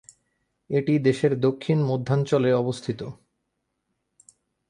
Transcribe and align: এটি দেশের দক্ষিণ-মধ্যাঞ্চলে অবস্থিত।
এটি 0.69 0.93
দেশের 0.99 1.33
দক্ষিণ-মধ্যাঞ্চলে 1.39 2.49
অবস্থিত। 2.53 3.01